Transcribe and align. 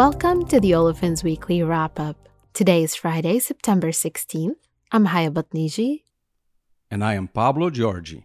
Welcome 0.00 0.46
to 0.46 0.58
the 0.60 0.70
Olefins 0.70 1.22
Weekly 1.22 1.62
Wrap 1.62 2.00
Up. 2.00 2.16
Today 2.54 2.82
is 2.82 2.94
Friday, 2.94 3.38
September 3.38 3.88
16th. 3.88 4.56
I'm 4.90 5.04
Haya 5.04 5.30
Batniji. 5.30 6.04
And 6.90 7.04
I 7.04 7.12
am 7.12 7.28
Pablo 7.28 7.68
Giorgi. 7.68 8.24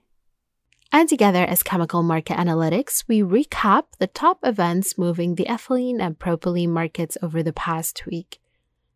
And 0.93 1.09
together 1.09 1.43
as 1.43 1.63
Chemical 1.63 2.01
Market 2.01 2.37
Analytics, 2.37 3.03
we 3.09 3.19
recap 3.19 3.87
the 3.99 4.07
top 4.07 4.39
events 4.43 4.97
moving 4.97 5.35
the 5.35 5.47
ethylene 5.49 5.99
and 5.99 6.17
propylene 6.17 6.69
markets 6.69 7.17
over 7.21 7.43
the 7.43 7.51
past 7.51 8.05
week. 8.05 8.39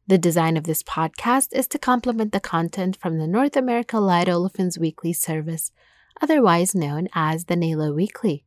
The 0.08 0.18
design 0.18 0.56
of 0.56 0.64
this 0.64 0.82
podcast 0.82 1.50
is 1.52 1.68
to 1.68 1.78
complement 1.78 2.32
the 2.32 2.40
content 2.40 2.96
from 2.96 3.18
the 3.18 3.28
North 3.28 3.58
America 3.58 4.00
Light 4.00 4.28
Olefins 4.30 4.80
Weekly 4.80 5.12
service, 5.12 5.74
otherwise 6.22 6.74
known 6.74 7.10
as 7.14 7.44
the 7.44 7.58
NALO 7.58 7.94
Weekly. 7.94 8.46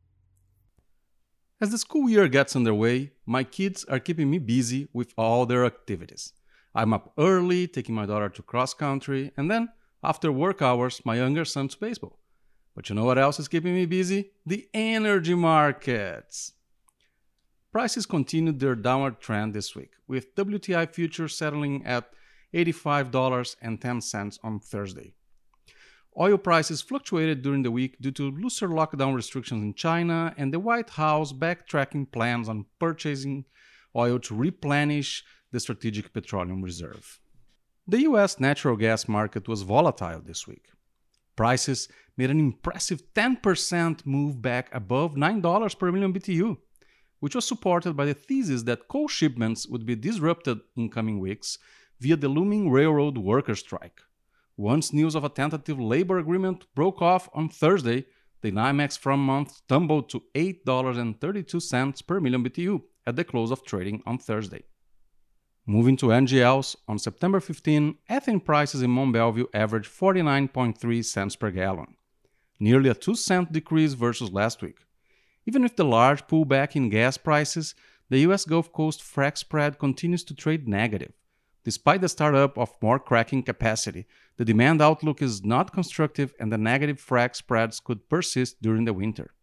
As 1.63 1.71
the 1.71 1.77
school 1.77 2.09
year 2.09 2.27
gets 2.27 2.57
underway, 2.57 3.13
my 3.25 3.45
kids 3.45 3.85
are 3.85 3.97
keeping 3.97 4.29
me 4.29 4.37
busy 4.37 4.89
with 4.91 5.13
all 5.17 5.45
their 5.45 5.63
activities. 5.63 6.33
I'm 6.75 6.91
up 6.91 7.13
early, 7.17 7.69
taking 7.69 7.95
my 7.95 8.05
daughter 8.05 8.27
to 8.27 8.41
cross 8.41 8.73
country, 8.73 9.31
and 9.37 9.49
then, 9.49 9.69
after 10.03 10.29
work 10.29 10.61
hours, 10.61 11.01
my 11.05 11.15
younger 11.15 11.45
son 11.45 11.69
to 11.69 11.77
baseball. 11.79 12.19
But 12.75 12.89
you 12.89 12.95
know 12.95 13.05
what 13.05 13.17
else 13.17 13.39
is 13.39 13.47
keeping 13.47 13.75
me 13.75 13.85
busy? 13.85 14.31
The 14.45 14.67
energy 14.73 15.35
markets. 15.35 16.51
Prices 17.71 18.05
continued 18.05 18.59
their 18.59 18.75
downward 18.75 19.21
trend 19.21 19.53
this 19.53 19.73
week, 19.73 19.91
with 20.05 20.35
WTI 20.35 20.93
futures 20.93 21.33
settling 21.33 21.85
at 21.85 22.09
$85.10 22.53 24.39
on 24.43 24.59
Thursday. 24.59 25.13
Oil 26.19 26.37
prices 26.37 26.81
fluctuated 26.81 27.41
during 27.41 27.63
the 27.63 27.71
week 27.71 27.97
due 27.99 28.11
to 28.11 28.29
looser 28.29 28.67
lockdown 28.67 29.15
restrictions 29.15 29.63
in 29.63 29.73
China 29.73 30.33
and 30.37 30.53
the 30.53 30.59
White 30.59 30.91
House 30.91 31.33
backtracking 31.33 32.11
plans 32.11 32.47
on 32.47 32.65
purchasing 32.79 33.45
oil 33.95 34.19
to 34.19 34.35
replenish 34.35 35.23
the 35.51 35.59
strategic 35.59 36.13
petroleum 36.13 36.61
reserve. 36.61 37.19
The 37.87 38.01
US 38.01 38.39
natural 38.39 38.77
gas 38.77 39.07
market 39.07 39.47
was 39.47 39.63
volatile 39.63 40.21
this 40.23 40.47
week. 40.47 40.67
Prices 41.35 41.89
made 42.15 42.29
an 42.29 42.39
impressive 42.39 43.01
10% 43.15 44.05
move 44.05 44.41
back 44.41 44.69
above 44.71 45.15
$9 45.15 45.79
per 45.79 45.91
million 45.91 46.13
BTU, 46.13 46.57
which 47.19 47.33
was 47.33 47.47
supported 47.47 47.97
by 47.97 48.05
the 48.05 48.13
thesis 48.13 48.63
that 48.63 48.87
coal 48.87 49.07
shipments 49.07 49.67
would 49.67 49.85
be 49.85 49.95
disrupted 49.95 50.59
in 50.77 50.89
coming 50.89 51.19
weeks 51.19 51.57
via 51.99 52.15
the 52.15 52.29
looming 52.29 52.69
railroad 52.69 53.17
worker 53.17 53.55
strike. 53.55 54.01
Once 54.57 54.93
news 54.93 55.15
of 55.15 55.23
a 55.23 55.29
tentative 55.29 55.79
labor 55.79 56.19
agreement 56.19 56.65
broke 56.75 57.01
off 57.01 57.27
on 57.33 57.49
Thursday, 57.49 58.05
the 58.41 58.51
NYMEX 58.51 58.99
front 58.99 59.21
month 59.21 59.61
tumbled 59.67 60.09
to 60.09 60.21
$8.32 60.35 62.05
per 62.05 62.19
million 62.19 62.43
BTU 62.43 62.81
at 63.07 63.15
the 63.15 63.23
close 63.23 63.51
of 63.51 63.65
trading 63.65 64.03
on 64.05 64.19
Thursday. 64.19 64.63
Moving 65.65 65.95
to 65.97 66.07
NGLs, 66.07 66.75
on 66.87 66.99
September 66.99 67.39
15, 67.39 67.95
ethane 68.09 68.43
prices 68.43 68.81
in 68.81 68.91
Mont 68.91 69.15
Belvieu 69.15 69.47
averaged 69.53 69.89
49.3 69.89 71.05
cents 71.05 71.35
per 71.35 71.51
gallon, 71.51 71.95
nearly 72.59 72.89
a 72.89 72.93
2 72.93 73.15
cent 73.15 73.51
decrease 73.51 73.93
versus 73.93 74.31
last 74.31 74.61
week. 74.61 74.79
Even 75.45 75.63
with 75.63 75.77
the 75.77 75.85
large 75.85 76.27
pullback 76.27 76.75
in 76.75 76.89
gas 76.89 77.17
prices, 77.17 77.75
the 78.09 78.19
US 78.19 78.45
Gulf 78.45 78.71
Coast 78.71 79.01
frac 79.01 79.37
spread 79.37 79.79
continues 79.79 80.23
to 80.25 80.35
trade 80.35 80.67
negative. 80.67 81.13
Despite 81.63 82.01
the 82.01 82.09
startup 82.09 82.57
of 82.57 82.75
more 82.81 82.99
cracking 82.99 83.43
capacity, 83.43 84.05
the 84.37 84.45
demand 84.45 84.81
outlook 84.81 85.21
is 85.21 85.45
not 85.45 85.71
constructive 85.71 86.33
and 86.39 86.51
the 86.51 86.57
negative 86.57 86.97
frac 86.97 87.35
spreads 87.35 87.79
could 87.79 88.09
persist 88.09 88.61
during 88.61 88.85
the 88.85 88.93
winter. 88.93 89.33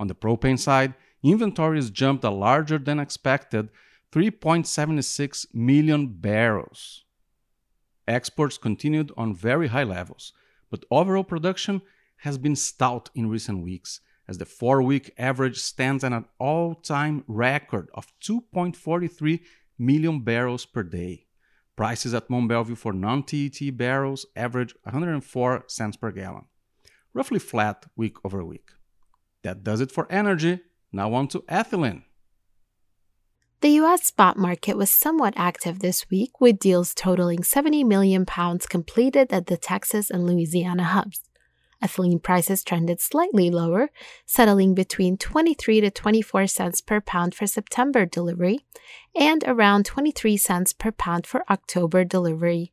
On 0.00 0.06
the 0.06 0.14
propane 0.14 0.58
side, 0.58 0.94
inventories 1.22 1.90
jumped 1.90 2.24
a 2.24 2.30
larger 2.30 2.78
than 2.78 2.98
expected 2.98 3.68
3.76 4.12 5.46
million 5.52 6.06
barrels. 6.06 7.04
Exports 8.06 8.58
continued 8.58 9.12
on 9.16 9.34
very 9.34 9.68
high 9.68 9.84
levels, 9.84 10.32
but 10.70 10.84
overall 10.90 11.24
production 11.24 11.82
has 12.18 12.38
been 12.38 12.56
stout 12.56 13.10
in 13.14 13.28
recent 13.28 13.62
weeks 13.62 14.00
as 14.26 14.38
the 14.38 14.46
four 14.46 14.82
week 14.82 15.12
average 15.18 15.58
stands 15.58 16.04
at 16.04 16.12
an 16.12 16.24
all 16.38 16.74
time 16.74 17.24
record 17.26 17.90
of 17.94 18.06
2.43 18.20 19.40
million 19.78 20.20
barrels 20.20 20.64
per 20.64 20.82
day. 20.82 21.23
Prices 21.76 22.14
at 22.14 22.30
Mont 22.30 22.48
Belvieu 22.48 22.76
for 22.76 22.92
non-TET 22.92 23.76
barrels 23.76 24.26
average 24.36 24.74
104 24.84 25.64
cents 25.66 25.96
per 25.96 26.12
gallon, 26.12 26.44
roughly 27.12 27.38
flat 27.38 27.86
week 27.96 28.16
over 28.24 28.44
week. 28.44 28.70
That 29.42 29.64
does 29.64 29.80
it 29.80 29.90
for 29.90 30.10
energy. 30.10 30.60
Now 30.92 31.12
on 31.14 31.28
to 31.28 31.40
ethylene. 31.40 32.04
The 33.60 33.80
US 33.80 34.04
spot 34.04 34.36
market 34.36 34.76
was 34.76 34.90
somewhat 34.90 35.34
active 35.36 35.78
this 35.78 36.08
week 36.10 36.40
with 36.40 36.58
deals 36.58 36.94
totaling 36.94 37.42
70 37.42 37.82
million 37.82 38.26
pounds 38.26 38.66
completed 38.66 39.32
at 39.32 39.46
the 39.46 39.56
Texas 39.56 40.10
and 40.10 40.26
Louisiana 40.26 40.84
hubs. 40.84 41.22
Ethylene 41.82 42.22
prices 42.22 42.62
trended 42.64 43.00
slightly 43.00 43.50
lower, 43.50 43.90
settling 44.26 44.74
between 44.74 45.16
23 45.16 45.80
to 45.82 45.90
24 45.90 46.46
cents 46.46 46.80
per 46.80 47.00
pound 47.00 47.34
for 47.34 47.46
September 47.46 48.06
delivery 48.06 48.60
and 49.14 49.44
around 49.46 49.86
23 49.86 50.36
cents 50.36 50.72
per 50.72 50.90
pound 50.90 51.26
for 51.26 51.44
October 51.50 52.04
delivery. 52.04 52.72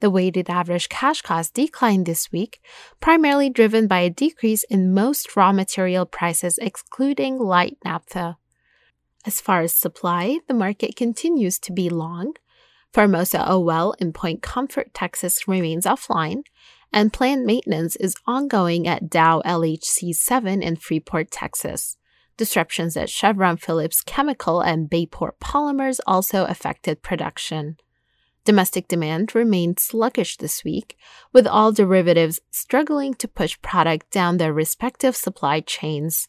The 0.00 0.10
weighted 0.10 0.50
average 0.50 0.88
cash 0.88 1.22
cost 1.22 1.54
declined 1.54 2.04
this 2.04 2.30
week, 2.30 2.60
primarily 3.00 3.48
driven 3.48 3.86
by 3.86 4.00
a 4.00 4.10
decrease 4.10 4.62
in 4.64 4.92
most 4.92 5.34
raw 5.36 5.52
material 5.52 6.04
prices, 6.04 6.58
excluding 6.58 7.38
light 7.38 7.78
naphtha. 7.84 8.36
As 9.24 9.40
far 9.40 9.62
as 9.62 9.72
supply, 9.72 10.38
the 10.48 10.54
market 10.54 10.96
continues 10.96 11.58
to 11.60 11.72
be 11.72 11.88
long. 11.88 12.34
Formosa 12.92 13.50
OL 13.50 13.92
in 13.98 14.12
Point 14.12 14.42
Comfort, 14.42 14.94
Texas 14.94 15.48
remains 15.48 15.86
offline, 15.86 16.42
and 16.92 17.12
planned 17.12 17.44
maintenance 17.44 17.96
is 17.96 18.16
ongoing 18.26 18.86
at 18.86 19.10
Dow 19.10 19.42
LHC 19.44 20.14
7 20.14 20.62
in 20.62 20.76
Freeport, 20.76 21.30
Texas. 21.30 21.96
Disruptions 22.36 22.96
at 22.96 23.08
Chevron 23.08 23.56
Phillips 23.56 24.02
Chemical 24.02 24.60
and 24.60 24.90
Bayport 24.90 25.40
Polymers 25.40 26.00
also 26.06 26.44
affected 26.44 27.02
production. 27.02 27.76
Domestic 28.44 28.86
demand 28.86 29.34
remained 29.34 29.80
sluggish 29.80 30.36
this 30.36 30.62
week, 30.62 30.96
with 31.32 31.46
all 31.46 31.72
derivatives 31.72 32.40
struggling 32.50 33.14
to 33.14 33.26
push 33.26 33.60
product 33.60 34.10
down 34.10 34.36
their 34.36 34.52
respective 34.52 35.16
supply 35.16 35.60
chains. 35.60 36.28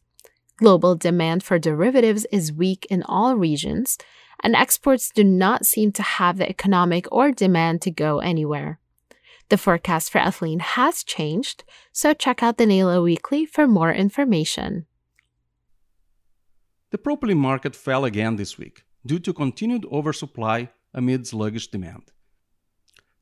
Global 0.57 0.95
demand 0.95 1.43
for 1.43 1.59
derivatives 1.59 2.25
is 2.31 2.51
weak 2.51 2.87
in 2.89 3.03
all 3.03 3.35
regions, 3.35 3.99
and 4.41 4.55
exports 4.55 5.11
do 5.13 5.23
not 5.23 5.65
seem 5.65 5.91
to 5.91 6.01
have 6.01 6.37
the 6.37 6.49
economic 6.49 7.05
or 7.11 7.31
demand 7.31 7.83
to 7.83 7.91
go 7.91 8.19
anywhere. 8.19 8.79
The 9.49 9.57
forecast 9.57 10.11
for 10.11 10.19
ethylene 10.19 10.59
has 10.59 11.03
changed, 11.03 11.63
so 11.93 12.13
check 12.13 12.43
out 12.43 12.57
the 12.57 12.65
NALO 12.65 13.03
Weekly 13.03 13.45
for 13.45 13.65
more 13.65 13.93
information. 13.93 14.85
The 16.91 16.97
propylene 16.97 17.37
market 17.37 17.75
fell 17.75 18.03
again 18.03 18.35
this 18.35 18.57
week 18.57 18.83
due 19.05 19.19
to 19.19 19.33
continued 19.33 19.85
oversupply 19.91 20.69
amid 20.93 21.27
sluggish 21.27 21.67
demand. 21.67 22.11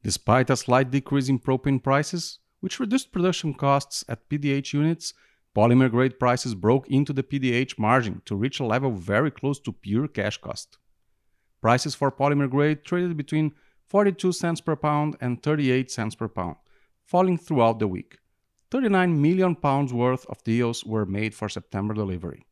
Despite 0.02 0.50
a 0.50 0.56
slight 0.56 0.90
decrease 0.90 1.30
in 1.30 1.40
propane 1.40 1.84
prices, 1.84 2.40
which 2.59 2.80
reduced 2.80 3.12
production 3.12 3.53
costs 3.53 4.03
at 4.09 4.28
PDH 4.28 4.74
units, 4.74 5.14
polymer 5.56 5.91
grade 5.91 6.19
prices 6.19 6.56
broke 6.56 6.88
into 6.88 7.14
the 7.14 7.24
PDH 7.24 7.78
margin 7.78 8.22
to 8.25 8.35
reach 8.35 8.59
a 8.59 8.66
level 8.66 8.91
very 8.91 9.30
close 9.30 9.59
to 9.59 9.72
pure 9.72 10.08
cash 10.08 10.38
cost. 10.38 10.80
Prices 11.62 11.94
for 11.94 12.12
polymer 12.12 12.50
grade 12.50 12.84
traded 12.84 13.16
between 13.16 13.53
42 13.88 14.32
cents 14.32 14.61
per 14.61 14.76
pound 14.76 15.16
and 15.22 15.41
38 15.41 15.91
cents 15.91 16.16
per 16.16 16.28
pound, 16.28 16.55
falling 17.05 17.37
throughout 17.37 17.79
the 17.79 17.87
week. 17.87 18.17
39 18.72 19.22
million 19.22 19.55
pounds 19.55 19.93
worth 19.93 20.26
of 20.26 20.43
deals 20.43 20.84
were 20.84 21.05
made 21.05 21.35
for 21.35 21.47
September 21.47 21.93
delivery. 21.93 22.46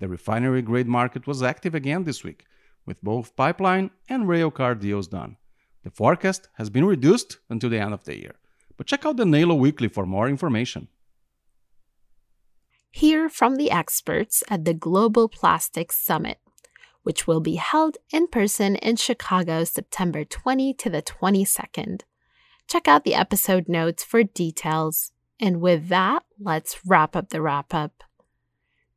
The 0.00 0.08
refinery 0.08 0.62
grade 0.62 0.88
market 0.88 1.26
was 1.26 1.42
active 1.42 1.74
again 1.74 2.04
this 2.04 2.24
week, 2.24 2.44
with 2.84 3.02
both 3.02 3.36
pipeline 3.36 3.90
and 4.08 4.24
railcar 4.24 4.78
deals 4.78 5.08
done. 5.08 5.36
The 5.84 5.90
forecast 5.90 6.48
has 6.54 6.70
been 6.70 6.84
reduced 6.84 7.38
until 7.48 7.70
the 7.70 7.78
end 7.78 7.94
of 7.94 8.04
the 8.04 8.18
year, 8.18 8.34
but 8.76 8.86
check 8.86 9.06
out 9.06 9.16
the 9.16 9.24
NALO 9.24 9.54
Weekly 9.54 9.88
for 9.88 10.06
more 10.06 10.28
information. 10.28 10.88
Hear 12.90 13.28
from 13.28 13.56
the 13.56 13.70
experts 13.70 14.42
at 14.48 14.64
the 14.64 14.74
Global 14.74 15.28
Plastics 15.28 15.96
Summit 15.98 16.38
which 17.04 17.26
will 17.26 17.40
be 17.40 17.54
held 17.54 17.96
in 18.10 18.26
person 18.26 18.74
in 18.76 18.96
Chicago 18.96 19.62
September 19.62 20.24
20 20.24 20.74
to 20.74 20.90
the 20.90 21.02
22nd. 21.02 22.02
Check 22.66 22.88
out 22.88 23.04
the 23.04 23.14
episode 23.14 23.68
notes 23.68 24.02
for 24.02 24.24
details. 24.24 25.12
And 25.38 25.60
with 25.60 25.88
that, 25.88 26.24
let's 26.40 26.80
wrap 26.84 27.14
up 27.14 27.28
the 27.28 27.40
wrap 27.40 27.72
up. 27.72 28.02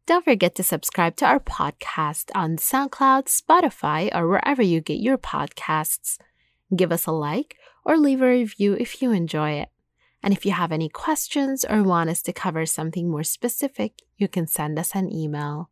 Don't 0.06 0.24
forget 0.24 0.56
to 0.56 0.64
subscribe 0.64 1.18
to 1.18 1.26
our 1.26 1.40
podcast 1.40 2.32
on 2.34 2.56
SoundCloud, 2.56 3.26
Spotify, 3.26 4.10
or 4.16 4.28
wherever 4.28 4.62
you 4.62 4.80
get 4.80 5.02
your 5.02 5.18
podcasts. 5.18 6.18
Give 6.74 6.94
us 6.94 7.06
a 7.06 7.12
like 7.12 7.58
or 7.84 7.98
leave 7.98 8.22
a 8.22 8.30
review 8.30 8.74
if 8.74 9.02
you 9.02 9.12
enjoy 9.12 9.52
it. 9.52 9.70
And 10.24 10.34
if 10.34 10.46
you 10.46 10.54
have 10.54 10.72
any 10.72 10.90
questions 10.90 11.66
or 11.66 11.84
want 11.84 12.10
us 12.10 12.22
to 12.24 12.34
cover 12.34 12.66
something 12.66 13.10
more 13.10 13.24
specific, 13.24 14.02
you 14.18 14.28
can 14.28 14.48
send 14.48 14.80
us 14.80 14.96
an 14.96 15.14
email. 15.14 15.70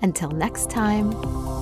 Until 0.00 0.30
next 0.30 0.70
time. 0.70 1.57